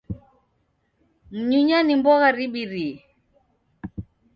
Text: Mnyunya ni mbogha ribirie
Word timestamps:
Mnyunya 1.35 1.77
ni 1.83 1.93
mbogha 1.99 2.29
ribirie 2.37 2.95